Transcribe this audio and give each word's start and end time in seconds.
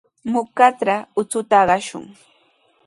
Mutrkatraw 0.31 1.01
uchuta 1.21 1.55
aqashun. 1.63 2.05